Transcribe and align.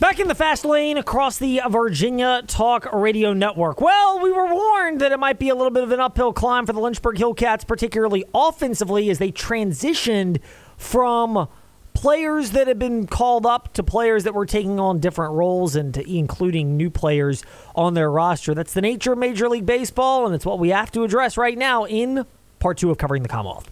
Back 0.00 0.20
in 0.20 0.28
the 0.28 0.34
fast 0.36 0.64
lane 0.64 0.96
across 0.96 1.38
the 1.38 1.60
Virginia 1.68 2.42
Talk 2.46 2.86
Radio 2.92 3.32
Network. 3.32 3.80
Well, 3.80 4.20
we 4.20 4.30
were 4.30 4.46
warned 4.46 5.00
that 5.00 5.10
it 5.10 5.18
might 5.18 5.40
be 5.40 5.48
a 5.48 5.56
little 5.56 5.72
bit 5.72 5.82
of 5.82 5.90
an 5.90 5.98
uphill 5.98 6.32
climb 6.32 6.66
for 6.66 6.72
the 6.72 6.78
Lynchburg 6.78 7.16
Hillcats, 7.16 7.66
particularly 7.66 8.24
offensively, 8.32 9.10
as 9.10 9.18
they 9.18 9.32
transitioned 9.32 10.40
from 10.76 11.48
players 11.94 12.52
that 12.52 12.68
had 12.68 12.78
been 12.78 13.08
called 13.08 13.44
up 13.44 13.72
to 13.72 13.82
players 13.82 14.22
that 14.22 14.34
were 14.34 14.46
taking 14.46 14.78
on 14.78 15.00
different 15.00 15.32
roles 15.32 15.74
and 15.74 15.94
to, 15.94 16.08
including 16.08 16.76
new 16.76 16.90
players 16.90 17.42
on 17.74 17.94
their 17.94 18.08
roster. 18.08 18.54
That's 18.54 18.74
the 18.74 18.82
nature 18.82 19.14
of 19.14 19.18
Major 19.18 19.48
League 19.48 19.66
Baseball, 19.66 20.26
and 20.26 20.32
it's 20.32 20.46
what 20.46 20.60
we 20.60 20.68
have 20.68 20.92
to 20.92 21.02
address 21.02 21.36
right 21.36 21.58
now 21.58 21.86
in 21.86 22.24
part 22.60 22.78
two 22.78 22.92
of 22.92 22.98
covering 22.98 23.24
the 23.24 23.28
Commonwealth. 23.28 23.68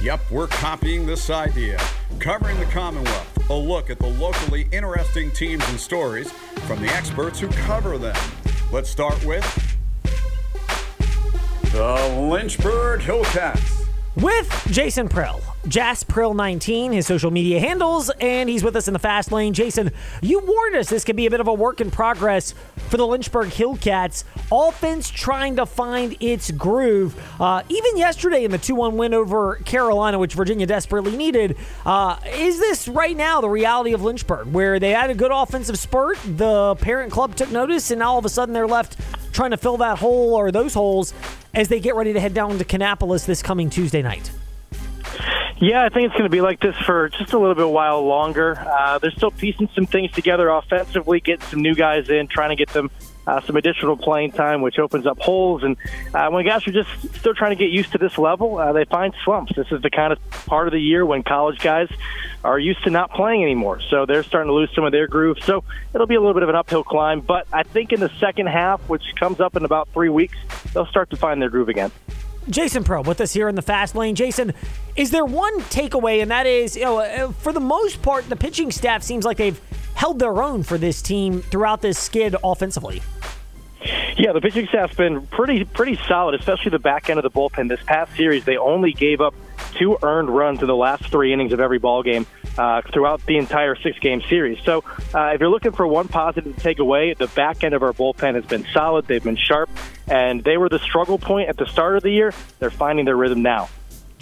Yep, 0.00 0.20
we're 0.30 0.46
copying 0.46 1.04
this 1.04 1.30
idea. 1.30 1.80
Covering 2.18 2.58
the 2.58 2.66
Commonwealth, 2.66 3.50
a 3.50 3.54
look 3.54 3.90
at 3.90 3.98
the 3.98 4.08
locally 4.08 4.66
interesting 4.72 5.30
teams 5.32 5.62
and 5.68 5.78
stories 5.78 6.32
from 6.66 6.80
the 6.80 6.88
experts 6.88 7.38
who 7.38 7.48
cover 7.48 7.98
them. 7.98 8.16
Let's 8.72 8.88
start 8.88 9.22
with 9.24 9.44
the 11.72 12.26
Lynchburg 12.30 13.00
Hillcats 13.00 13.83
with 14.16 14.66
Jason 14.70 15.08
Prill. 15.08 15.40
Jasprill19, 15.66 16.92
his 16.92 17.06
social 17.06 17.30
media 17.30 17.58
handles, 17.58 18.10
and 18.20 18.50
he's 18.50 18.62
with 18.62 18.76
us 18.76 18.86
in 18.86 18.92
the 18.92 18.98
fast 18.98 19.32
lane. 19.32 19.54
Jason, 19.54 19.90
you 20.20 20.40
warned 20.40 20.76
us 20.76 20.90
this 20.90 21.04
could 21.04 21.16
be 21.16 21.26
a 21.26 21.30
bit 21.30 21.40
of 21.40 21.48
a 21.48 21.54
work 21.54 21.80
in 21.80 21.90
progress 21.90 22.54
for 22.90 22.98
the 22.98 23.06
Lynchburg 23.06 23.48
Hillcats. 23.48 24.24
Offense 24.52 25.08
trying 25.08 25.56
to 25.56 25.64
find 25.64 26.16
its 26.20 26.50
groove. 26.50 27.18
Uh, 27.40 27.62
even 27.68 27.96
yesterday 27.96 28.44
in 28.44 28.50
the 28.50 28.58
2 28.58 28.74
1 28.74 28.96
win 28.96 29.14
over 29.14 29.56
Carolina, 29.64 30.18
which 30.18 30.34
Virginia 30.34 30.66
desperately 30.66 31.16
needed, 31.16 31.56
uh, 31.86 32.18
is 32.26 32.58
this 32.58 32.86
right 32.88 33.16
now 33.16 33.40
the 33.40 33.48
reality 33.48 33.94
of 33.94 34.02
Lynchburg, 34.02 34.48
where 34.48 34.78
they 34.78 34.90
had 34.90 35.08
a 35.08 35.14
good 35.14 35.32
offensive 35.32 35.78
spurt, 35.78 36.18
the 36.24 36.74
parent 36.76 37.10
club 37.10 37.34
took 37.36 37.50
notice, 37.50 37.90
and 37.90 38.02
all 38.02 38.18
of 38.18 38.24
a 38.26 38.28
sudden 38.28 38.52
they're 38.52 38.68
left 38.68 38.96
trying 39.34 39.50
to 39.50 39.56
fill 39.58 39.76
that 39.78 39.98
hole 39.98 40.34
or 40.34 40.50
those 40.50 40.72
holes 40.72 41.12
as 41.52 41.68
they 41.68 41.80
get 41.80 41.94
ready 41.94 42.12
to 42.14 42.20
head 42.20 42.32
down 42.32 42.56
to 42.56 42.64
Kannapolis 42.64 43.26
this 43.26 43.42
coming 43.42 43.68
Tuesday 43.68 44.00
night? 44.00 44.30
Yeah, 45.58 45.84
I 45.84 45.88
think 45.88 46.06
it's 46.06 46.14
going 46.14 46.24
to 46.24 46.30
be 46.30 46.40
like 46.40 46.60
this 46.60 46.76
for 46.78 47.08
just 47.10 47.32
a 47.32 47.38
little 47.38 47.54
bit 47.54 47.68
while 47.68 48.04
longer. 48.04 48.58
Uh, 48.58 48.98
they're 48.98 49.12
still 49.12 49.30
piecing 49.30 49.68
some 49.74 49.86
things 49.86 50.10
together 50.12 50.48
offensively, 50.48 51.20
getting 51.20 51.46
some 51.46 51.62
new 51.62 51.74
guys 51.74 52.08
in, 52.08 52.26
trying 52.26 52.50
to 52.50 52.56
get 52.56 52.70
them 52.70 52.90
uh, 53.26 53.40
some 53.42 53.56
additional 53.56 53.96
playing 53.96 54.32
time, 54.32 54.62
which 54.62 54.78
opens 54.78 55.06
up 55.06 55.18
holes. 55.20 55.62
And 55.62 55.76
uh, 56.12 56.28
when 56.30 56.44
guys 56.44 56.66
are 56.66 56.72
just 56.72 56.90
still 57.16 57.34
trying 57.34 57.52
to 57.52 57.56
get 57.56 57.70
used 57.70 57.92
to 57.92 57.98
this 57.98 58.18
level, 58.18 58.58
uh, 58.58 58.72
they 58.72 58.84
find 58.84 59.14
slumps. 59.24 59.54
This 59.54 59.70
is 59.70 59.80
the 59.80 59.90
kind 59.90 60.12
of 60.12 60.18
part 60.46 60.66
of 60.66 60.72
the 60.72 60.80
year 60.80 61.06
when 61.06 61.22
college 61.22 61.60
guys 61.60 61.88
are 62.44 62.58
used 62.58 62.84
to 62.84 62.90
not 62.90 63.10
playing 63.10 63.42
anymore. 63.42 63.80
So 63.88 64.06
they're 64.06 64.22
starting 64.22 64.48
to 64.48 64.54
lose 64.54 64.70
some 64.74 64.84
of 64.84 64.92
their 64.92 65.08
groove. 65.08 65.38
So 65.42 65.64
it'll 65.94 66.06
be 66.06 66.14
a 66.14 66.20
little 66.20 66.34
bit 66.34 66.42
of 66.42 66.50
an 66.50 66.54
uphill 66.54 66.84
climb. 66.84 67.20
But 67.20 67.46
I 67.52 67.62
think 67.62 67.92
in 67.92 68.00
the 68.00 68.10
second 68.20 68.46
half, 68.48 68.80
which 68.88 69.02
comes 69.18 69.40
up 69.40 69.56
in 69.56 69.64
about 69.64 69.88
three 69.88 70.10
weeks, 70.10 70.36
they'll 70.72 70.86
start 70.86 71.10
to 71.10 71.16
find 71.16 71.40
their 71.40 71.50
groove 71.50 71.68
again. 71.68 71.90
Jason 72.50 72.84
Prill 72.84 73.02
with 73.04 73.20
us 73.22 73.32
here 73.32 73.48
in 73.48 73.54
the 73.54 73.62
fast 73.62 73.94
lane. 73.94 74.14
Jason, 74.14 74.52
is 74.96 75.10
there 75.10 75.24
one 75.24 75.60
takeaway, 75.62 76.20
and 76.20 76.30
that 76.30 76.46
is, 76.46 76.76
you 76.76 76.82
know, 76.82 76.98
uh, 76.98 77.32
for 77.32 77.52
the 77.52 77.60
most 77.60 78.02
part, 78.02 78.28
the 78.28 78.36
pitching 78.36 78.70
staff 78.70 79.02
seems 79.02 79.24
like 79.24 79.38
they've 79.38 79.60
held 79.94 80.18
their 80.18 80.42
own 80.42 80.62
for 80.62 80.76
this 80.76 81.00
team 81.00 81.40
throughout 81.40 81.80
this 81.80 81.98
skid 81.98 82.36
offensively. 82.44 83.02
Yeah, 84.16 84.32
the 84.32 84.40
pitching 84.40 84.66
staff's 84.68 84.94
been 84.94 85.26
pretty 85.26 85.64
pretty 85.64 85.98
solid, 86.06 86.38
especially 86.38 86.70
the 86.70 86.78
back 86.78 87.10
end 87.10 87.18
of 87.18 87.22
the 87.22 87.30
bullpen. 87.30 87.68
This 87.68 87.82
past 87.84 88.14
series, 88.16 88.44
they 88.44 88.56
only 88.56 88.92
gave 88.92 89.20
up 89.20 89.34
two 89.78 89.98
earned 90.02 90.28
runs 90.28 90.60
in 90.60 90.66
the 90.66 90.76
last 90.76 91.08
three 91.08 91.32
innings 91.32 91.52
of 91.52 91.60
every 91.60 91.78
ball 91.78 92.02
game 92.02 92.26
uh, 92.58 92.82
throughout 92.92 93.24
the 93.26 93.36
entire 93.36 93.76
six 93.76 93.98
game 93.98 94.22
series. 94.28 94.58
So, 94.64 94.84
uh, 95.14 95.32
if 95.34 95.40
you're 95.40 95.50
looking 95.50 95.72
for 95.72 95.86
one 95.86 96.08
positive 96.08 96.54
to 96.54 96.60
take 96.60 96.78
away, 96.78 97.14
the 97.14 97.28
back 97.28 97.64
end 97.64 97.74
of 97.74 97.82
our 97.82 97.92
bullpen 97.92 98.34
has 98.34 98.44
been 98.44 98.66
solid. 98.72 99.06
They've 99.06 99.22
been 99.22 99.36
sharp, 99.36 99.70
and 100.08 100.42
they 100.42 100.56
were 100.56 100.68
the 100.68 100.78
struggle 100.78 101.18
point 101.18 101.48
at 101.48 101.56
the 101.56 101.66
start 101.66 101.96
of 101.96 102.02
the 102.02 102.10
year. 102.10 102.32
They're 102.58 102.70
finding 102.70 103.04
their 103.04 103.16
rhythm 103.16 103.42
now. 103.42 103.68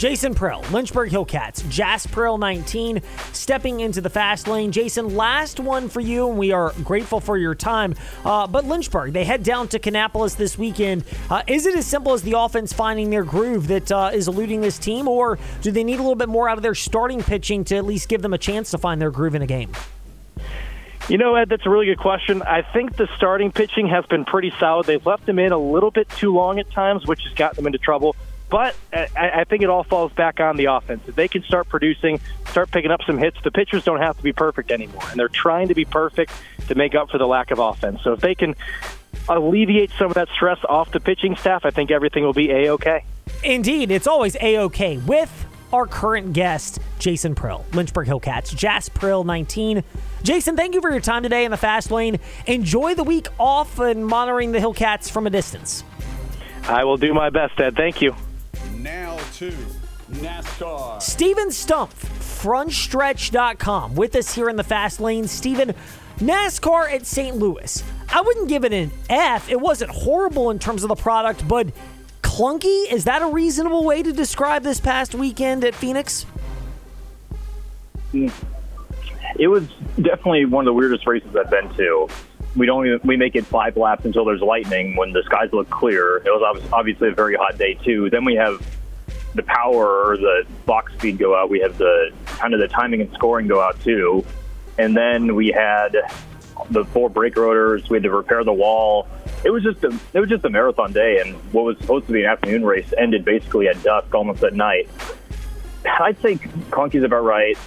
Jason 0.02 0.34
Prill, 0.34 0.68
Lynchburg 0.72 1.12
Hillcats, 1.12 1.62
Jas 1.68 2.08
Prill 2.08 2.36
19, 2.36 3.00
stepping 3.32 3.78
into 3.78 4.00
the 4.00 4.10
fast 4.10 4.48
lane. 4.48 4.72
Jason, 4.72 5.14
last 5.14 5.60
one 5.60 5.88
for 5.88 6.00
you, 6.00 6.28
and 6.28 6.36
we 6.36 6.50
are 6.50 6.72
grateful 6.82 7.20
for 7.20 7.38
your 7.38 7.54
time. 7.54 7.94
Uh, 8.24 8.48
but 8.48 8.64
Lynchburg, 8.64 9.12
they 9.12 9.24
head 9.24 9.44
down 9.44 9.68
to 9.68 9.78
Kannapolis 9.78 10.36
this 10.36 10.58
weekend. 10.58 11.04
Uh, 11.30 11.44
is 11.46 11.66
it 11.66 11.76
as 11.76 11.86
simple 11.86 12.14
as 12.14 12.22
the 12.22 12.36
offense 12.36 12.72
finding 12.72 13.10
their 13.10 13.22
groove 13.22 13.68
that 13.68 13.92
uh, 13.92 14.10
is 14.12 14.26
eluding 14.26 14.60
this 14.60 14.76
team, 14.76 15.06
or 15.06 15.38
do 15.60 15.70
they 15.70 15.84
need 15.84 16.00
a 16.00 16.02
little 16.02 16.16
bit 16.16 16.28
more 16.28 16.48
out 16.48 16.58
of 16.58 16.64
their 16.64 16.74
starting 16.74 17.22
pitching 17.22 17.62
to 17.62 17.76
at 17.76 17.84
least 17.84 18.08
give 18.08 18.22
them 18.22 18.32
a 18.32 18.38
chance 18.38 18.72
to 18.72 18.78
find 18.78 19.00
their 19.00 19.12
groove 19.12 19.36
in 19.36 19.42
a 19.42 19.46
game? 19.46 19.70
You 21.08 21.16
know, 21.16 21.36
Ed, 21.36 21.48
that's 21.48 21.64
a 21.64 21.70
really 21.70 21.86
good 21.86 22.00
question. 22.00 22.42
I 22.42 22.62
think 22.62 22.96
the 22.96 23.08
starting 23.16 23.52
pitching 23.52 23.86
has 23.86 24.04
been 24.06 24.24
pretty 24.24 24.52
solid. 24.58 24.86
They've 24.86 25.06
left 25.06 25.26
them 25.26 25.38
in 25.38 25.52
a 25.52 25.58
little 25.58 25.92
bit 25.92 26.08
too 26.08 26.34
long 26.34 26.58
at 26.58 26.68
times, 26.72 27.06
which 27.06 27.22
has 27.22 27.34
gotten 27.34 27.54
them 27.54 27.66
into 27.66 27.78
trouble. 27.78 28.16
But 28.52 28.76
I, 28.92 29.08
I 29.16 29.44
think 29.44 29.62
it 29.62 29.70
all 29.70 29.82
falls 29.82 30.12
back 30.12 30.38
on 30.38 30.58
the 30.58 30.66
offense. 30.66 31.04
If 31.08 31.14
they 31.14 31.26
can 31.26 31.42
start 31.42 31.70
producing, 31.70 32.20
start 32.50 32.70
picking 32.70 32.90
up 32.90 33.00
some 33.06 33.16
hits, 33.16 33.38
the 33.42 33.50
pitchers 33.50 33.82
don't 33.82 34.00
have 34.00 34.14
to 34.18 34.22
be 34.22 34.34
perfect 34.34 34.70
anymore. 34.70 35.04
And 35.10 35.18
they're 35.18 35.28
trying 35.28 35.68
to 35.68 35.74
be 35.74 35.86
perfect 35.86 36.32
to 36.68 36.74
make 36.74 36.94
up 36.94 37.08
for 37.08 37.16
the 37.16 37.26
lack 37.26 37.50
of 37.50 37.58
offense. 37.58 38.02
So 38.04 38.12
if 38.12 38.20
they 38.20 38.34
can 38.34 38.54
alleviate 39.26 39.90
some 39.98 40.08
of 40.08 40.14
that 40.14 40.28
stress 40.28 40.58
off 40.68 40.92
the 40.92 41.00
pitching 41.00 41.34
staff, 41.34 41.64
I 41.64 41.70
think 41.70 41.90
everything 41.90 42.24
will 42.24 42.34
be 42.34 42.50
A 42.50 42.68
OK. 42.68 43.06
Indeed, 43.42 43.90
it's 43.90 44.06
always 44.06 44.36
A 44.38 44.58
OK 44.58 44.98
with 44.98 45.46
our 45.72 45.86
current 45.86 46.34
guest, 46.34 46.78
Jason 46.98 47.34
Prill, 47.34 47.64
Lynchburg 47.72 48.06
Hillcats, 48.06 48.54
Jas 48.54 48.90
Prill 48.90 49.24
19. 49.24 49.82
Jason, 50.24 50.58
thank 50.58 50.74
you 50.74 50.82
for 50.82 50.90
your 50.90 51.00
time 51.00 51.22
today 51.22 51.46
in 51.46 51.50
the 51.50 51.56
fast 51.56 51.90
lane. 51.90 52.20
Enjoy 52.46 52.94
the 52.94 53.02
week 53.02 53.28
off 53.40 53.78
and 53.78 54.06
monitoring 54.06 54.52
the 54.52 54.58
Hillcats 54.58 55.10
from 55.10 55.26
a 55.26 55.30
distance. 55.30 55.84
I 56.64 56.84
will 56.84 56.98
do 56.98 57.14
my 57.14 57.30
best, 57.30 57.58
Ed. 57.58 57.76
Thank 57.76 58.02
you 58.02 58.14
to 59.42 59.52
NASCAR. 60.12 61.02
Steven 61.02 61.48
Stumpf, 61.48 61.94
frontstretch.com, 62.42 63.96
with 63.96 64.14
us 64.14 64.32
here 64.32 64.48
in 64.48 64.54
the 64.54 64.62
fast 64.62 65.00
lane. 65.00 65.26
Steven, 65.26 65.74
NASCAR 66.18 66.92
at 66.92 67.06
St. 67.06 67.34
Louis. 67.34 67.82
I 68.12 68.20
wouldn't 68.20 68.48
give 68.48 68.64
it 68.64 68.72
an 68.72 68.92
F. 69.10 69.50
It 69.50 69.60
wasn't 69.60 69.90
horrible 69.90 70.50
in 70.50 70.60
terms 70.60 70.84
of 70.84 70.90
the 70.90 70.94
product, 70.94 71.48
but 71.48 71.68
clunky? 72.22 72.92
Is 72.92 73.02
that 73.04 73.20
a 73.20 73.26
reasonable 73.26 73.84
way 73.84 74.04
to 74.04 74.12
describe 74.12 74.62
this 74.62 74.78
past 74.78 75.12
weekend 75.12 75.64
at 75.64 75.74
Phoenix? 75.74 76.24
It 78.12 79.48
was 79.48 79.66
definitely 80.00 80.44
one 80.44 80.62
of 80.62 80.66
the 80.66 80.74
weirdest 80.74 81.04
races 81.04 81.34
I've 81.34 81.50
been 81.50 81.68
to 81.74 82.08
we 82.54 82.66
don't 82.66 82.86
even, 82.86 83.00
we 83.02 83.16
make 83.16 83.34
it 83.34 83.46
five 83.46 83.78
laps 83.78 84.04
until 84.04 84.26
there's 84.26 84.42
lightning 84.42 84.94
when 84.94 85.12
the 85.12 85.22
skies 85.22 85.48
look 85.54 85.70
clear. 85.70 86.18
It 86.18 86.26
was 86.26 86.68
obviously 86.70 87.08
a 87.08 87.14
very 87.14 87.34
hot 87.34 87.56
day 87.56 87.74
too. 87.82 88.10
Then 88.10 88.26
we 88.26 88.34
have 88.34 88.60
the 89.34 89.42
power 89.42 90.10
or 90.10 90.16
the 90.16 90.44
box 90.66 90.92
speed 90.94 91.18
go 91.18 91.34
out. 91.34 91.50
We 91.50 91.60
have 91.60 91.78
the 91.78 92.12
kind 92.26 92.54
of 92.54 92.60
the 92.60 92.68
timing 92.68 93.00
and 93.00 93.12
scoring 93.14 93.46
go 93.46 93.60
out 93.60 93.80
too. 93.82 94.24
And 94.78 94.96
then 94.96 95.34
we 95.34 95.48
had 95.48 95.96
the 96.70 96.84
four 96.86 97.10
brake 97.10 97.36
rotors. 97.36 97.88
We 97.88 97.96
had 97.96 98.02
to 98.04 98.10
repair 98.10 98.44
the 98.44 98.52
wall. 98.52 99.06
It 99.44 99.50
was 99.50 99.62
just 99.62 99.82
a 99.84 99.98
it 100.12 100.20
was 100.20 100.28
just 100.28 100.44
a 100.44 100.50
marathon 100.50 100.92
day, 100.92 101.20
and 101.20 101.34
what 101.52 101.64
was 101.64 101.78
supposed 101.78 102.06
to 102.06 102.12
be 102.12 102.22
an 102.22 102.30
afternoon 102.30 102.64
race 102.64 102.92
ended 102.96 103.24
basically 103.24 103.68
at 103.68 103.82
dusk, 103.82 104.14
almost 104.14 104.42
at 104.42 104.54
night. 104.54 104.88
I'd 105.84 106.20
say 106.20 106.36
clunky's 106.36 107.04
about 107.04 107.24
right. 107.24 107.58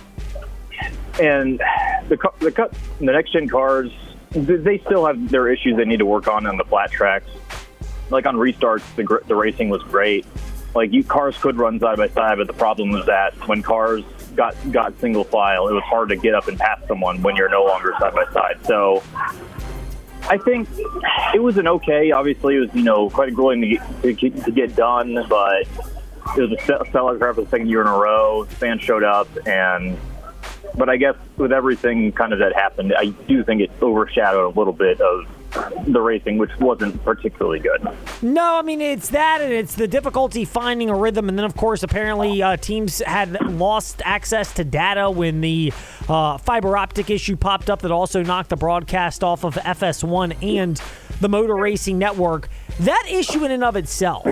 And 1.20 1.59
the 2.08 2.18
the, 2.40 2.70
the 3.00 3.06
next 3.06 3.34
gen 3.34 3.48
cars 3.48 3.92
they 4.31 4.80
still 4.80 5.06
have 5.06 5.30
their 5.30 5.48
issues 5.48 5.78
they 5.78 5.86
need 5.86 6.00
to 6.00 6.06
work 6.06 6.28
on 6.28 6.46
on 6.46 6.58
the 6.58 6.66
flat 6.66 6.92
tracks. 6.92 7.30
Like 8.09 8.25
on 8.25 8.36
restarts, 8.36 8.84
the, 8.96 9.22
the 9.28 9.36
racing 9.36 9.70
was 9.70 9.81
great. 9.84 10.25
Like 10.75 10.91
you, 10.91 11.03
cars 11.03 11.38
could 11.38 11.58
run 11.58 11.80
side 11.80 11.97
by 11.97 12.09
side, 12.09 12.38
but 12.38 12.47
the 12.47 12.53
problem 12.53 12.91
was 12.91 13.06
that 13.06 13.34
when 13.47 13.63
cars 13.63 14.03
got 14.36 14.56
got 14.72 15.00
single 15.00 15.24
file, 15.24 15.69
it 15.69 15.74
was 15.74 15.84
hard 15.84 16.09
to 16.09 16.18
get 16.18 16.36
up 16.36 16.50
and 16.50 16.60
pass 16.60 16.86
someone 16.88 17.22
when 17.24 17.38
you're 17.38 17.50
no 17.50 17.63
longer 17.63 17.94
side 17.98 18.13
by 18.13 18.25
side. 18.33 18.60
So 18.66 19.01
I 20.24 20.38
think 20.38 20.68
it 21.33 21.42
was 21.42 21.57
an 21.57 21.68
okay. 21.68 22.12
Obviously, 22.12 22.57
it 22.57 22.60
was 22.60 22.69
you 22.74 22.83
know 22.83 23.10
quite 23.10 23.30
a 23.30 23.31
grueling 23.31 23.62
to 24.04 24.13
get, 24.13 24.44
to 24.44 24.51
get 24.51 24.75
done, 24.75 25.25
but 25.30 25.62
it 26.38 26.42
was 26.42 26.51
a 26.51 26.86
stellar 26.89 27.18
crowd 27.18 27.36
for 27.36 27.44
the 27.44 27.50
second 27.50 27.69
year 27.69 27.81
in 27.81 27.88
a 27.88 27.98
row. 27.98 28.45
Fans 28.45 28.81
showed 28.81 29.04
up, 29.04 29.30
and 29.48 29.98
but 30.75 30.89
I 30.89 30.98
guess 30.98 31.16
with 31.38 31.54
everything 31.54 32.12
kind 32.12 32.33
of 32.33 32.39
that 32.39 32.54
happened, 32.54 32.94
I 32.98 33.06
do 33.27 33.44
think 33.44 33.62
it 33.62 33.72
overshadowed 33.81 34.56
a 34.56 34.60
little 34.60 34.74
bit 34.74 35.00
of 35.00 35.25
the 35.88 36.02
racing, 36.02 36.38
which 36.38 36.52
wasn't 36.60 37.04
particularly 37.04 37.60
good. 37.60 37.88
No, 38.22 38.57
I 38.57 38.62
mean 38.62 38.81
it's 38.81 39.10
that, 39.10 39.42
and 39.42 39.52
it's 39.52 39.75
the 39.75 39.88
difficulty 39.88 40.46
finding 40.46 40.90
a 40.90 40.96
rhythm, 40.96 41.30
and 41.30 41.38
then 41.38 41.46
of 41.46 41.56
course 41.56 41.84
apparently 41.84 42.42
uh, 42.42 42.57
teams 42.57 43.00
had 43.00 43.40
lost 43.52 44.02
access 44.06 44.54
to 44.54 44.63
data 44.63 45.10
when 45.10 45.42
the 45.42 45.74
uh, 46.10 46.38
fiber 46.38 46.78
optic 46.78 47.10
issue 47.10 47.36
popped 47.36 47.69
up 47.69 47.81
that 47.81 47.92
also 47.92 48.24
knocked 48.24 48.50
the 48.50 48.56
broadcast 48.56 49.24
off 49.24 49.44
of 49.44 49.56
FS1 49.56 50.44
and 50.44 50.81
the 51.22 51.30
Motor 51.30 51.56
Racing 51.56 51.98
Network. 51.98 52.50
That 52.81 53.06
issue 53.10 53.44
in 53.46 53.51
and 53.51 53.63
of 53.63 53.75
itself 53.75 54.28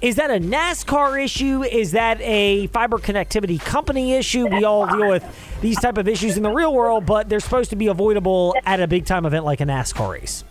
Is 0.00 0.16
that 0.16 0.30
a 0.30 0.40
NASCAR 0.40 1.22
issue? 1.22 1.62
Is 1.62 1.92
that 1.92 2.20
a 2.20 2.66
fiber 2.68 2.98
connectivity 2.98 3.60
company 3.60 4.14
issue? 4.14 4.46
We 4.48 4.64
all 4.64 4.86
deal 4.86 5.08
with 5.08 5.24
these 5.60 5.78
type 5.78 5.96
of 5.96 6.08
issues 6.08 6.36
in 6.36 6.42
the 6.42 6.50
real 6.50 6.74
world, 6.74 7.06
but 7.06 7.28
they're 7.28 7.38
supposed 7.38 7.70
to 7.70 7.76
be 7.76 7.86
avoidable 7.86 8.56
at 8.64 8.80
a 8.80 8.88
big 8.88 9.06
time 9.06 9.26
event 9.26 9.44
like 9.44 9.60
a 9.60 9.64
NASCAR 9.64 10.10
race. 10.10 10.42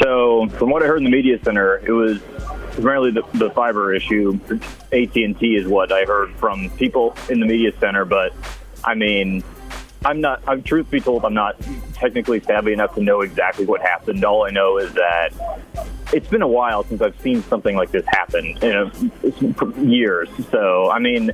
So, 0.00 0.48
from 0.58 0.70
what 0.70 0.82
I 0.82 0.86
heard 0.86 0.98
in 0.98 1.04
the 1.04 1.10
media 1.10 1.38
center, 1.42 1.76
it 1.76 1.92
was 1.92 2.20
primarily 2.72 3.10
the, 3.10 3.22
the 3.34 3.50
fiber 3.50 3.94
issue. 3.94 4.38
AT 4.92 5.16
and 5.16 5.38
T 5.38 5.56
is 5.56 5.66
what 5.66 5.92
I 5.92 6.04
heard 6.04 6.34
from 6.36 6.70
people 6.70 7.16
in 7.28 7.40
the 7.40 7.46
media 7.46 7.72
center. 7.78 8.04
But 8.04 8.32
I 8.84 8.94
mean, 8.94 9.42
I'm 10.04 10.20
not. 10.20 10.42
I'm 10.46 10.62
truth 10.62 10.90
be 10.90 11.00
told, 11.00 11.24
I'm 11.24 11.34
not 11.34 11.56
technically 11.94 12.40
savvy 12.40 12.72
enough 12.72 12.94
to 12.94 13.02
know 13.02 13.20
exactly 13.20 13.64
what 13.64 13.80
happened. 13.80 14.24
All 14.24 14.44
I 14.44 14.50
know 14.50 14.78
is 14.78 14.92
that 14.94 15.30
it's 16.12 16.28
been 16.28 16.42
a 16.42 16.48
while 16.48 16.84
since 16.84 17.00
I've 17.00 17.18
seen 17.20 17.42
something 17.44 17.76
like 17.76 17.90
this 17.90 18.04
happen 18.06 18.56
in 18.62 18.76
a, 18.76 19.80
years. 19.80 20.28
So, 20.50 20.90
I 20.90 20.98
mean, 20.98 21.32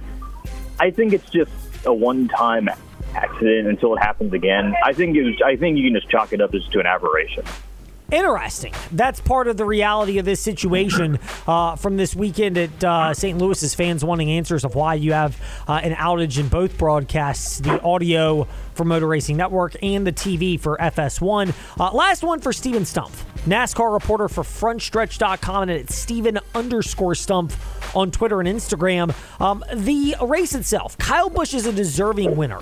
I 0.78 0.90
think 0.90 1.12
it's 1.12 1.28
just 1.30 1.50
a 1.84 1.92
one-time 1.92 2.68
accident 3.14 3.68
until 3.68 3.96
it 3.96 4.00
happens 4.00 4.32
again. 4.32 4.74
I 4.84 4.92
think 4.92 5.16
it 5.16 5.24
was, 5.24 5.34
I 5.44 5.56
think 5.56 5.78
you 5.78 5.84
can 5.84 5.94
just 5.94 6.10
chalk 6.10 6.32
it 6.32 6.40
up 6.40 6.54
as 6.54 6.64
to 6.68 6.80
an 6.80 6.86
aberration. 6.86 7.44
Interesting. 8.10 8.72
That's 8.90 9.20
part 9.20 9.48
of 9.48 9.58
the 9.58 9.66
reality 9.66 10.16
of 10.18 10.24
this 10.24 10.40
situation 10.40 11.18
uh, 11.46 11.76
from 11.76 11.98
this 11.98 12.16
weekend 12.16 12.56
at 12.56 12.82
uh, 12.82 13.12
St. 13.12 13.36
Louis's 13.36 13.74
fans 13.74 14.02
wanting 14.02 14.30
answers 14.30 14.64
of 14.64 14.74
why 14.74 14.94
you 14.94 15.12
have 15.12 15.38
uh, 15.68 15.72
an 15.82 15.92
outage 15.92 16.38
in 16.38 16.48
both 16.48 16.78
broadcasts 16.78 17.58
the 17.58 17.78
audio 17.82 18.44
for 18.72 18.84
Motor 18.84 19.08
Racing 19.08 19.36
Network 19.36 19.76
and 19.82 20.06
the 20.06 20.12
TV 20.12 20.58
for 20.58 20.78
FS1. 20.78 21.52
Uh, 21.78 21.92
last 21.92 22.22
one 22.22 22.40
for 22.40 22.50
Steven 22.50 22.84
Stumpf, 22.84 23.24
NASCAR 23.44 23.92
reporter 23.92 24.28
for 24.28 24.42
FrontStretch.com 24.42 25.64
and 25.64 25.70
it's 25.70 25.94
Steven 25.94 26.38
underscore 26.54 27.12
Stumpf 27.12 27.56
on 27.94 28.10
Twitter 28.10 28.40
and 28.40 28.48
Instagram. 28.48 29.14
Um, 29.38 29.62
the 29.74 30.14
race 30.22 30.54
itself, 30.54 30.96
Kyle 30.96 31.28
Busch 31.28 31.52
is 31.52 31.66
a 31.66 31.72
deserving 31.74 32.36
winner. 32.36 32.60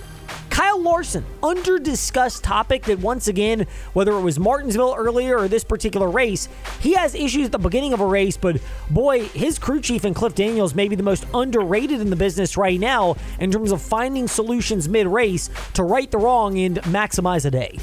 Kyle 0.57 0.81
Larson, 0.81 1.23
under 1.43 1.79
discussed 1.79 2.43
topic 2.43 2.85
that 2.85 2.99
once 2.99 3.29
again, 3.29 3.67
whether 3.93 4.13
it 4.13 4.23
was 4.23 4.39
Martinsville 4.39 4.95
earlier 4.97 5.37
or 5.37 5.49
this 5.49 5.63
particular 5.63 6.09
race, 6.09 6.49
he 6.81 6.95
has 6.95 7.15
issues 7.15 7.45
at 7.45 7.53
the 7.53 7.59
beginning 7.59 7.93
of 7.93 8.01
a 8.01 8.07
race, 8.07 8.39
but 8.39 8.59
boy, 8.89 9.27
his 9.27 9.59
crew 9.59 9.83
chief 9.83 10.05
and 10.05 10.17
Cliff 10.17 10.35
Daniels 10.35 10.75
may 10.75 10.89
be 10.89 10.97
the 10.97 11.03
most 11.03 11.27
underrated 11.35 12.01
in 12.01 12.09
the 12.09 12.17
business 12.17 12.57
right 12.57 12.81
now 12.81 13.17
in 13.39 13.51
terms 13.51 13.71
of 13.71 13.83
finding 13.83 14.27
solutions 14.27 14.89
mid 14.89 15.07
race 15.07 15.51
to 15.75 15.83
right 15.83 16.11
the 16.11 16.17
wrong 16.17 16.59
and 16.59 16.77
maximize 16.85 17.45
a 17.45 17.51
day. 17.51 17.79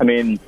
I 0.00 0.04
mean, 0.04 0.40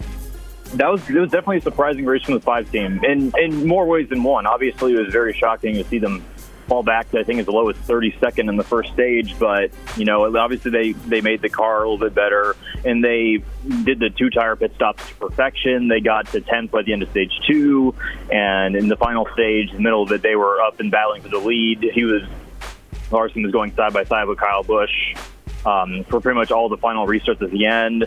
that 0.76 0.91
was 0.91 1.06
it 1.11 1.17
was 1.17 1.31
definitely 1.31 1.58
a 1.58 1.61
surprising 1.61 2.06
race 2.06 2.23
from 2.23 2.32
the 2.32 2.41
five 2.41 2.73
team 2.73 3.05
in 3.05 3.31
in 3.37 3.67
more 3.67 3.84
ways 3.84 4.08
than 4.08 4.23
one. 4.23 4.46
Obviously, 4.46 4.94
it 4.94 5.00
was 5.05 5.12
very 5.12 5.34
shocking 5.34 5.75
to 5.75 5.84
see 5.84 5.99
them 5.99 6.25
fall 6.69 6.82
back 6.82 7.11
to 7.11 7.19
I 7.19 7.25
think 7.25 7.41
as 7.41 7.49
low 7.49 7.69
as 7.69 7.76
32nd 7.76 8.49
in 8.49 8.56
the 8.56 8.65
first 8.65 8.93
stage. 8.93 9.38
But 9.38 9.70
you 9.97 10.05
know, 10.05 10.37
obviously 10.38 10.70
they 10.70 10.93
they 10.93 11.20
made 11.20 11.43
the 11.43 11.49
car 11.49 11.82
a 11.82 11.91
little 11.91 11.99
bit 11.99 12.15
better, 12.15 12.55
and 12.85 13.03
they 13.03 13.43
did 13.85 13.99
the 13.99 14.11
two 14.11 14.31
tire 14.31 14.55
pit 14.55 14.73
stops 14.75 15.06
to 15.09 15.15
perfection. 15.17 15.88
They 15.88 16.00
got 16.00 16.26
to 16.29 16.41
10th 16.41 16.70
by 16.70 16.82
the 16.82 16.93
end 16.93 17.03
of 17.03 17.11
stage 17.11 17.32
two, 17.47 17.94
and 18.31 18.76
in 18.76 18.88
the 18.88 18.97
final 18.97 19.26
stage, 19.32 19.73
the 19.73 19.81
middle 19.81 20.03
of 20.03 20.12
it, 20.12 20.23
they 20.23 20.37
were 20.37 20.61
up 20.61 20.79
and 20.81 20.91
battling 20.91 21.23
for 21.23 21.29
the 21.29 21.38
lead. 21.38 21.82
He 21.94 22.05
was 22.05 22.23
Larson 23.11 23.43
was 23.43 23.53
going 23.53 23.75
side 23.75 23.93
by 23.93 24.05
side 24.05 24.29
with 24.29 24.38
Kyle 24.38 24.62
Busch 24.62 25.15
um, 25.65 26.05
for 26.05 26.20
pretty 26.20 26.38
much 26.38 26.50
all 26.50 26.69
the 26.69 26.76
final 26.76 27.06
restarts 27.06 27.43
at 27.43 27.50
the 27.50 27.67
end. 27.67 28.05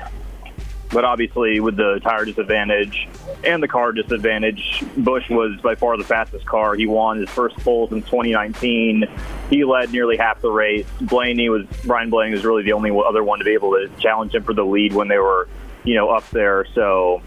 But 0.91 1.05
obviously, 1.05 1.59
with 1.59 1.77
the 1.77 1.99
tire 2.03 2.25
disadvantage 2.25 3.07
and 3.43 3.63
the 3.63 3.67
car 3.67 3.91
disadvantage, 3.93 4.83
Busch 4.97 5.29
was 5.29 5.59
by 5.61 5.75
far 5.75 5.97
the 5.97 6.03
fastest 6.03 6.45
car. 6.45 6.75
He 6.75 6.85
won 6.85 7.19
his 7.19 7.29
first 7.29 7.57
pole 7.57 7.88
since 7.88 8.05
2019. 8.05 9.05
He 9.49 9.63
led 9.63 9.91
nearly 9.91 10.17
half 10.17 10.41
the 10.41 10.51
race. 10.51 10.88
Blaney 11.01 11.49
was 11.49 11.65
Ryan 11.85 12.09
Blaney 12.09 12.33
was 12.33 12.43
really 12.43 12.63
the 12.63 12.73
only 12.73 12.91
other 13.05 13.23
one 13.23 13.39
to 13.39 13.45
be 13.45 13.53
able 13.53 13.71
to 13.71 13.89
challenge 13.99 14.35
him 14.35 14.43
for 14.43 14.53
the 14.53 14.65
lead 14.65 14.93
when 14.93 15.07
they 15.07 15.17
were, 15.17 15.47
you 15.83 15.95
know, 15.95 16.09
up 16.09 16.29
there. 16.31 16.65
So 16.75 17.21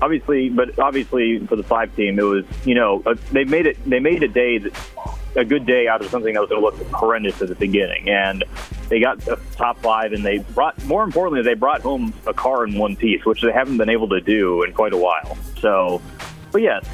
obviously, 0.00 0.48
but 0.48 0.78
obviously 0.78 1.46
for 1.46 1.56
the 1.56 1.62
five 1.62 1.94
team, 1.94 2.18
it 2.18 2.22
was 2.22 2.44
you 2.64 2.74
know 2.74 3.02
they 3.30 3.44
made 3.44 3.66
it 3.66 3.78
they 3.88 4.00
made 4.00 4.22
a 4.22 4.28
day 4.28 4.58
that 4.58 4.72
a 5.36 5.44
good 5.44 5.66
day 5.66 5.88
out 5.88 6.02
of 6.02 6.10
something 6.10 6.34
that 6.34 6.40
was 6.40 6.50
going 6.50 6.60
to 6.60 6.66
look 6.66 6.92
horrendous 6.92 7.40
at 7.40 7.48
the 7.48 7.54
beginning. 7.54 8.08
And 8.08 8.44
they 8.92 9.00
got 9.00 9.18
the 9.20 9.38
top 9.52 9.80
five, 9.80 10.12
and 10.12 10.22
they 10.22 10.36
brought, 10.36 10.84
more 10.84 11.02
importantly, 11.02 11.40
they 11.40 11.54
brought 11.54 11.80
home 11.80 12.12
a 12.26 12.34
car 12.34 12.66
in 12.66 12.76
one 12.76 12.94
piece, 12.94 13.24
which 13.24 13.40
they 13.40 13.50
haven't 13.50 13.78
been 13.78 13.88
able 13.88 14.10
to 14.10 14.20
do 14.20 14.64
in 14.64 14.74
quite 14.74 14.92
a 14.92 14.98
while. 14.98 15.38
So, 15.60 16.02
but 16.50 16.60
yes, 16.60 16.86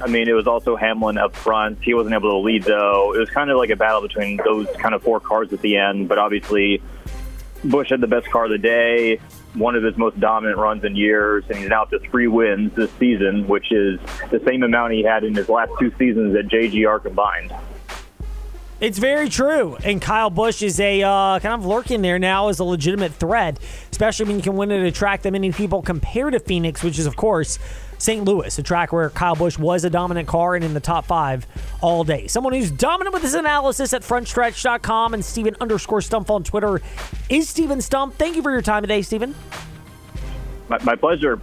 I 0.00 0.06
mean, 0.06 0.30
it 0.30 0.32
was 0.32 0.46
also 0.46 0.76
Hamlin 0.76 1.18
up 1.18 1.36
front. 1.36 1.82
He 1.82 1.92
wasn't 1.92 2.14
able 2.14 2.30
to 2.30 2.38
lead, 2.38 2.62
though. 2.62 3.14
It 3.14 3.18
was 3.18 3.28
kind 3.28 3.50
of 3.50 3.58
like 3.58 3.68
a 3.68 3.76
battle 3.76 4.00
between 4.00 4.38
those 4.42 4.66
kind 4.78 4.94
of 4.94 5.02
four 5.02 5.20
cars 5.20 5.52
at 5.52 5.60
the 5.60 5.76
end, 5.76 6.08
but 6.08 6.16
obviously, 6.16 6.80
Busch 7.64 7.90
had 7.90 8.00
the 8.00 8.06
best 8.06 8.30
car 8.30 8.46
of 8.46 8.50
the 8.50 8.56
day, 8.56 9.20
one 9.52 9.76
of 9.76 9.82
his 9.82 9.94
most 9.98 10.18
dominant 10.18 10.56
runs 10.56 10.84
in 10.84 10.96
years, 10.96 11.44
and 11.50 11.58
he's 11.58 11.68
now 11.68 11.82
up 11.82 11.90
to 11.90 11.98
three 11.98 12.28
wins 12.28 12.72
this 12.76 12.90
season, 12.92 13.46
which 13.46 13.70
is 13.72 14.00
the 14.30 14.40
same 14.46 14.62
amount 14.62 14.94
he 14.94 15.02
had 15.02 15.22
in 15.22 15.34
his 15.34 15.50
last 15.50 15.70
two 15.78 15.92
seasons 15.98 16.34
at 16.34 16.46
JGR 16.46 17.02
combined. 17.02 17.52
It's 18.82 18.98
very 18.98 19.28
true. 19.28 19.76
And 19.84 20.02
Kyle 20.02 20.28
Busch 20.28 20.60
is 20.60 20.80
a 20.80 21.02
uh, 21.02 21.38
kind 21.38 21.54
of 21.54 21.64
lurking 21.64 22.02
there 22.02 22.18
now 22.18 22.48
as 22.48 22.58
a 22.58 22.64
legitimate 22.64 23.12
threat, 23.12 23.60
especially 23.92 24.26
when 24.26 24.36
you 24.38 24.42
can 24.42 24.56
win 24.56 24.72
at 24.72 24.84
a 24.84 24.90
track 24.90 25.22
that 25.22 25.30
many 25.30 25.52
people 25.52 25.82
compare 25.82 26.30
to 26.30 26.40
Phoenix, 26.40 26.82
which 26.82 26.98
is, 26.98 27.06
of 27.06 27.14
course, 27.14 27.60
St. 27.98 28.24
Louis, 28.24 28.58
a 28.58 28.62
track 28.64 28.92
where 28.92 29.08
Kyle 29.10 29.36
Busch 29.36 29.56
was 29.56 29.84
a 29.84 29.90
dominant 29.90 30.26
car 30.26 30.56
and 30.56 30.64
in 30.64 30.74
the 30.74 30.80
top 30.80 31.04
five 31.04 31.46
all 31.80 32.02
day. 32.02 32.26
Someone 32.26 32.54
who's 32.54 32.72
dominant 32.72 33.14
with 33.14 33.22
his 33.22 33.34
analysis 33.34 33.92
at 33.92 34.02
frontstretch.com 34.02 35.14
and 35.14 35.24
Steven 35.24 35.54
underscore 35.60 36.00
Stumpf 36.00 36.28
on 36.28 36.42
Twitter 36.42 36.80
is 37.28 37.48
Steven 37.48 37.78
Stumpf. 37.78 38.14
Thank 38.14 38.34
you 38.34 38.42
for 38.42 38.50
your 38.50 38.62
time 38.62 38.82
today, 38.82 39.02
Steven. 39.02 39.32
My, 40.68 40.82
my 40.82 40.96
pleasure. 40.96 41.38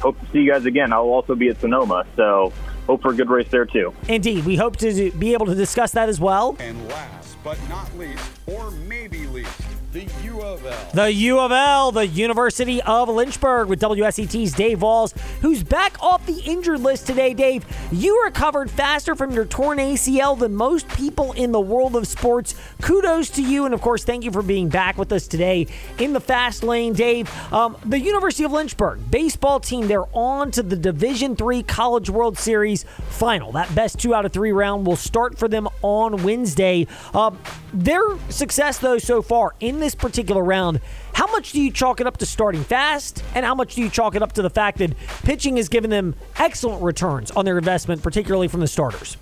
Hope 0.00 0.18
to 0.18 0.26
see 0.32 0.40
you 0.40 0.50
guys 0.50 0.64
again. 0.64 0.92
I'll 0.92 1.02
also 1.02 1.36
be 1.36 1.48
at 1.48 1.60
Sonoma, 1.60 2.04
so 2.16 2.52
hope 2.86 3.02
for 3.02 3.12
a 3.12 3.14
good 3.14 3.30
race 3.30 3.48
there 3.48 3.64
too. 3.64 3.94
Indeed, 4.08 4.44
we 4.44 4.56
hope 4.56 4.76
to 4.78 5.10
be 5.12 5.32
able 5.32 5.46
to 5.46 5.54
discuss 5.54 5.92
that 5.92 6.08
as 6.08 6.20
well. 6.20 6.56
And 6.58 6.88
last 6.88 7.36
but 7.44 7.58
not 7.68 7.96
least, 7.98 8.22
or 8.46 8.70
maybe 8.70 9.26
least, 9.26 9.50
the 9.92 10.08
U 10.24 10.40
of 10.40 10.64
L. 10.64 10.88
The 10.94 11.12
U 11.12 11.38
of 11.38 11.52
L, 11.52 11.92
the 11.92 12.06
University 12.06 12.80
of 12.82 13.10
Lynchburg, 13.10 13.68
with 13.68 13.78
WSET's 13.80 14.52
Dave 14.52 14.80
Walls, 14.80 15.12
who's 15.42 15.62
back 15.62 16.02
off 16.02 16.24
the 16.24 16.40
injured 16.46 16.80
list 16.80 17.06
today. 17.06 17.34
Dave, 17.34 17.66
you 17.92 18.24
recovered 18.24 18.70
faster 18.70 19.14
from 19.14 19.32
your 19.32 19.44
torn 19.44 19.76
ACL 19.76 20.38
than 20.38 20.54
most 20.54 20.88
people 20.88 21.32
in 21.32 21.52
the 21.52 21.60
world 21.60 21.94
of 21.94 22.06
sports. 22.06 22.54
Kudos 22.80 23.28
to 23.30 23.42
you, 23.42 23.66
and 23.66 23.74
of 23.74 23.82
course, 23.82 24.02
thank 24.02 24.24
you 24.24 24.30
for 24.30 24.40
being 24.40 24.70
back 24.70 24.96
with 24.96 25.12
us 25.12 25.26
today 25.26 25.66
in 25.98 26.14
the 26.14 26.20
fast 26.20 26.62
lane, 26.62 26.94
Dave. 26.94 27.30
Um, 27.52 27.76
the 27.84 28.00
University 28.00 28.44
of 28.44 28.52
Lynchburg 28.52 29.10
baseball 29.10 29.60
team, 29.60 29.88
they're 29.88 30.08
on 30.14 30.50
to 30.52 30.62
the 30.62 30.76
Division 30.76 31.36
Three 31.36 31.62
College 31.62 32.08
World 32.08 32.38
Series 32.38 32.84
final. 33.10 33.52
That 33.52 33.72
best 33.74 33.98
two 33.98 34.14
out 34.14 34.24
of 34.24 34.32
three 34.32 34.52
round 34.52 34.86
will 34.86 34.96
start 34.96 35.36
for 35.36 35.48
them 35.48 35.68
on 35.82 36.22
Wednesday. 36.22 36.86
Uh, 37.12 37.32
their 37.74 38.02
success, 38.30 38.78
though, 38.78 38.98
so 38.98 39.20
far 39.20 39.54
in 39.60 39.81
this 39.82 39.94
particular 39.94 40.42
round, 40.42 40.80
how 41.12 41.26
much 41.26 41.52
do 41.52 41.60
you 41.60 41.70
chalk 41.70 42.00
it 42.00 42.06
up 42.06 42.16
to 42.18 42.26
starting 42.26 42.64
fast, 42.64 43.22
and 43.34 43.44
how 43.44 43.54
much 43.54 43.74
do 43.74 43.82
you 43.82 43.90
chalk 43.90 44.14
it 44.14 44.22
up 44.22 44.32
to 44.32 44.42
the 44.42 44.50
fact 44.50 44.78
that 44.78 44.96
pitching 45.24 45.56
has 45.56 45.68
given 45.68 45.90
them 45.90 46.14
excellent 46.38 46.82
returns 46.82 47.30
on 47.32 47.44
their 47.44 47.58
investment, 47.58 48.02
particularly 48.02 48.48
from 48.48 48.60
the 48.60 48.68
starters? 48.68 49.16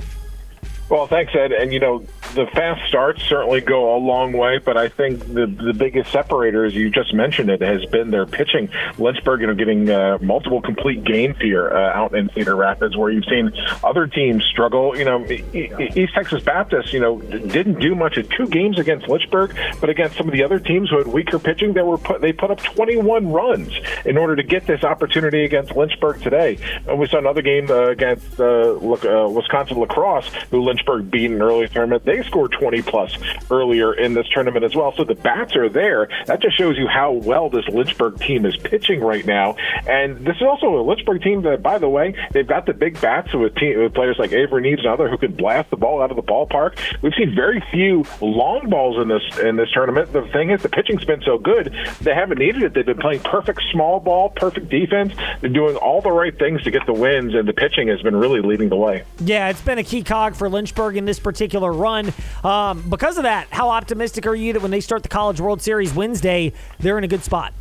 Well, 0.88 1.06
thanks, 1.06 1.32
Ed. 1.34 1.52
And 1.52 1.72
you 1.72 1.80
know, 1.80 2.04
the 2.34 2.46
fast 2.46 2.86
starts 2.88 3.22
certainly 3.22 3.60
go 3.60 3.96
a 3.96 3.98
long 3.98 4.32
way, 4.32 4.58
but 4.58 4.76
I 4.76 4.88
think 4.88 5.20
the 5.20 5.46
the 5.46 5.72
biggest 5.72 6.10
separator, 6.12 6.64
as 6.64 6.74
you 6.74 6.90
just 6.90 7.12
mentioned, 7.14 7.50
it 7.50 7.60
has 7.60 7.84
been 7.86 8.10
their 8.10 8.26
pitching. 8.26 8.68
Lynchburg, 8.98 9.40
you 9.40 9.46
know, 9.46 9.54
getting 9.54 9.90
uh, 9.90 10.18
multiple 10.20 10.60
complete 10.60 11.04
games 11.04 11.36
here 11.40 11.70
uh, 11.70 11.92
out 11.92 12.14
in 12.14 12.30
Cedar 12.34 12.56
Rapids, 12.56 12.96
where 12.96 13.10
you've 13.10 13.24
seen 13.24 13.52
other 13.82 14.06
teams 14.06 14.44
struggle. 14.44 14.96
You 14.96 15.04
know, 15.04 15.26
East 15.26 16.14
Texas 16.14 16.42
Baptist, 16.42 16.92
you 16.92 17.00
know, 17.00 17.20
didn't 17.20 17.80
do 17.80 17.94
much 17.94 18.16
in 18.16 18.28
two 18.28 18.46
games 18.46 18.78
against 18.78 19.08
Lynchburg, 19.08 19.56
but 19.80 19.90
against 19.90 20.16
some 20.16 20.28
of 20.28 20.32
the 20.32 20.42
other 20.42 20.58
teams 20.58 20.90
who 20.90 20.98
had 20.98 21.06
weaker 21.06 21.38
pitching, 21.38 21.72
they 21.72 21.82
were 21.82 21.98
put 21.98 22.20
they 22.20 22.32
put 22.32 22.50
up 22.50 22.62
21 22.62 23.32
runs 23.32 23.72
in 24.04 24.16
order 24.16 24.36
to 24.36 24.42
get 24.42 24.66
this 24.66 24.84
opportunity 24.84 25.44
against 25.44 25.74
Lynchburg 25.74 26.22
today. 26.22 26.58
And 26.86 26.98
we 26.98 27.06
saw 27.06 27.18
another 27.18 27.42
game 27.42 27.70
uh, 27.70 27.88
against 27.88 28.38
uh, 28.38 28.74
uh 28.74 29.28
Wisconsin 29.28 29.78
La 29.78 29.86
Crosse, 29.86 30.32
who 30.50 30.62
Lynchburg 30.62 31.10
beat 31.10 31.30
in 31.30 31.42
early 31.42 31.68
tournament, 31.68 32.04
they 32.04 32.19
they 32.20 32.26
scored 32.28 32.52
20 32.52 32.82
plus 32.82 33.16
earlier 33.50 33.92
in 33.92 34.14
this 34.14 34.26
tournament 34.28 34.64
as 34.64 34.74
well. 34.74 34.92
So 34.96 35.04
the 35.04 35.14
bats 35.14 35.56
are 35.56 35.68
there. 35.68 36.08
That 36.26 36.42
just 36.42 36.56
shows 36.56 36.76
you 36.76 36.86
how 36.86 37.12
well 37.12 37.48
this 37.48 37.66
Lynchburg 37.68 38.18
team 38.20 38.46
is 38.46 38.56
pitching 38.56 39.00
right 39.00 39.24
now. 39.24 39.56
And 39.86 40.18
this 40.26 40.36
is 40.36 40.42
also 40.42 40.78
a 40.78 40.82
Lynchburg 40.82 41.22
team 41.22 41.42
that, 41.42 41.62
by 41.62 41.78
the 41.78 41.88
way, 41.88 42.14
they've 42.32 42.46
got 42.46 42.66
the 42.66 42.74
big 42.74 43.00
bats 43.00 43.32
with, 43.34 43.54
team, 43.56 43.78
with 43.78 43.94
players 43.94 44.16
like 44.18 44.32
Avery 44.32 44.62
Needs 44.62 44.80
and 44.80 44.88
other 44.88 45.08
who 45.08 45.18
can 45.18 45.34
blast 45.34 45.70
the 45.70 45.76
ball 45.76 46.02
out 46.02 46.10
of 46.10 46.16
the 46.16 46.22
ballpark. 46.22 46.78
We've 47.02 47.14
seen 47.14 47.34
very 47.34 47.62
few 47.70 48.04
long 48.20 48.68
balls 48.68 49.00
in 49.00 49.08
this 49.08 49.38
in 49.38 49.56
this 49.56 49.70
tournament. 49.72 50.12
The 50.12 50.22
thing 50.32 50.50
is, 50.50 50.62
the 50.62 50.68
pitching's 50.68 51.04
been 51.04 51.22
so 51.22 51.38
good, 51.38 51.74
they 52.02 52.14
haven't 52.14 52.38
needed 52.38 52.62
it. 52.62 52.74
They've 52.74 52.86
been 52.86 52.98
playing 52.98 53.20
perfect 53.20 53.62
small 53.72 54.00
ball, 54.00 54.30
perfect 54.30 54.68
defense. 54.68 55.12
They're 55.40 55.50
doing 55.50 55.76
all 55.76 56.00
the 56.00 56.12
right 56.12 56.36
things 56.38 56.62
to 56.62 56.70
get 56.70 56.84
the 56.86 56.92
wins, 56.92 57.34
and 57.34 57.48
the 57.48 57.52
pitching 57.52 57.88
has 57.88 58.02
been 58.02 58.16
really 58.16 58.40
leading 58.40 58.68
the 58.68 58.76
way. 58.76 59.04
Yeah, 59.20 59.48
it's 59.48 59.62
been 59.62 59.78
a 59.78 59.84
key 59.84 60.02
cog 60.02 60.34
for 60.34 60.48
Lynchburg 60.48 60.96
in 60.96 61.04
this 61.04 61.18
particular 61.18 61.72
run. 61.72 62.09
Um, 62.44 62.88
because 62.88 63.16
of 63.16 63.24
that, 63.24 63.48
how 63.50 63.70
optimistic 63.70 64.26
are 64.26 64.34
you 64.34 64.52
that 64.52 64.62
when 64.62 64.70
they 64.70 64.80
start 64.80 65.02
the 65.02 65.08
College 65.08 65.40
World 65.40 65.62
Series 65.62 65.94
Wednesday, 65.94 66.52
they're 66.78 66.98
in 66.98 67.04
a 67.04 67.08
good 67.08 67.24
spot? 67.24 67.52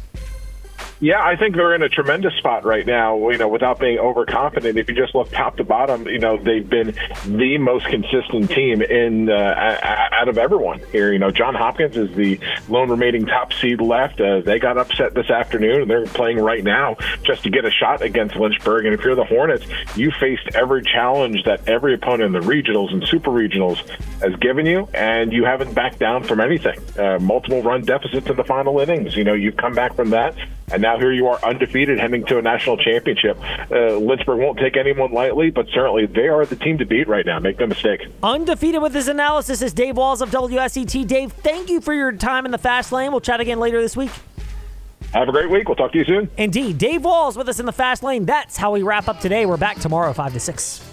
Yeah, 1.02 1.24
I 1.24 1.38
think 1.38 1.56
they're 1.56 1.74
in 1.74 1.82
a 1.82 1.88
tremendous 1.88 2.34
spot 2.36 2.66
right 2.66 2.86
now, 2.86 3.30
you 3.30 3.38
know, 3.38 3.48
without 3.48 3.80
being 3.80 4.00
overconfident. 4.00 4.78
If 4.78 4.90
you 4.90 4.96
just 4.96 5.16
look 5.16 5.32
top 5.32 5.56
to 5.58 5.64
bottom, 5.64 6.06
you 6.08 6.20
know, 6.20 6.36
they've 6.38 6.70
been 6.70 6.94
the 7.26 7.58
most 7.58 7.86
consistent 7.86 8.50
team 8.50 8.82
in 8.82 9.30
uh, 9.30 10.10
out 10.12 10.28
of 10.28 10.38
everyone 10.38 10.82
here. 10.92 11.14
You 11.14 11.20
know, 11.20 11.32
John 11.32 11.56
Hopkins 11.56 11.96
is 11.96 12.14
the 12.18 12.38
lone 12.68 12.90
remaining 12.90 13.26
top 13.26 13.54
seed 13.54 13.80
left. 13.80 14.20
Uh, 14.20 14.42
they 14.42 14.60
got 14.60 14.78
upset 14.78 15.14
this 15.14 15.30
afternoon, 15.30 15.84
and 15.84 15.90
they're 15.90 16.06
playing 16.06 16.38
right 16.38 16.66
now 16.66 16.98
just 17.24 17.44
to 17.44 17.50
get 17.50 17.64
a 17.64 17.72
shot 17.72 18.02
against 18.02 18.36
Lynchburg. 18.36 18.84
And 18.84 18.94
if 18.94 19.02
you're 19.02 19.16
the 19.16 19.24
Hornets, 19.24 19.66
you 19.96 20.12
faced 20.20 20.50
every 20.54 20.84
challenge 20.84 21.46
that 21.46 21.66
every 21.70 21.94
opponent 21.94 22.36
in 22.36 22.42
the 22.42 22.46
regionals 22.46 22.92
and 22.92 23.08
super 23.08 23.32
regionals 23.32 23.78
has 24.20 24.36
given 24.42 24.66
you, 24.66 24.90
and 24.94 25.32
you 25.32 25.46
haven't 25.46 25.74
backed 25.74 26.00
down 26.00 26.26
from 26.26 26.42
anything. 26.42 26.78
Uh, 26.98 27.20
multiple 27.20 27.64
run 27.64 27.84
deficits 27.84 28.28
in 28.28 28.36
the 28.36 28.44
final 28.44 28.80
innings. 28.80 29.16
You 29.16 29.24
know, 29.24 29.34
you've 29.34 29.56
come 29.56 29.74
back 29.74 29.96
from 29.96 30.10
that 30.10 30.36
and 30.72 30.84
now 30.90 30.98
here 30.98 31.12
you 31.12 31.28
are 31.28 31.40
undefeated 31.44 32.00
heading 32.00 32.26
to 32.26 32.40
a 32.40 32.42
national 32.42 32.78
championship. 32.78 33.38
Uh, 33.72 33.98
Lynchburg 33.98 34.40
won't 34.40 34.58
take 34.58 34.76
anyone 34.76 35.12
lightly, 35.12 35.52
but 35.52 35.68
certainly 35.72 36.08
they 36.08 36.28
are 36.28 36.46
the 36.46 36.56
team 36.56 36.80
to 36.80 36.86
beat 36.86 37.08
right 37.08 37.26
now. 37.26 37.38
Make 37.40 37.60
no 37.60 37.68
mistake. 37.68 38.08
Undefeated 38.24 38.82
with 38.82 38.94
his 38.94 39.08
analysis 39.08 39.62
is 39.62 39.72
Dave 39.72 39.98
Walls 39.98 40.22
of 40.22 40.32
WSET. 40.32 41.08
Dave, 41.08 41.32
thank 41.32 41.70
you 41.70 41.80
for 41.80 41.94
your 41.94 42.12
time 42.12 42.46
in 42.46 42.52
the 42.52 42.58
fast 42.58 42.92
lane. 42.92 43.12
We'll 43.12 43.22
chat 43.22 43.40
again 43.40 43.60
later 43.60 43.82
this 43.82 43.96
week. 43.96 44.12
Have 45.14 45.28
a 45.28 45.32
great 45.32 45.50
week. 45.50 45.68
We'll 45.68 45.76
talk 45.76 45.92
to 45.92 45.98
you 45.98 46.06
soon. 46.06 46.30
Indeed. 46.38 46.78
Dave 46.78 47.04
Walls 47.04 47.38
with 47.38 47.50
us 47.50 47.60
in 47.60 47.66
the 47.66 47.72
fast 47.72 48.04
lane. 48.04 48.26
That's 48.26 48.58
how 48.58 48.72
we 48.72 48.84
wrap 48.84 49.08
up 49.08 49.20
today. 49.20 49.46
We're 49.46 49.58
back 49.58 49.80
tomorrow, 49.80 50.14
5 50.14 50.34
to 50.34 50.40
6. 50.40 50.86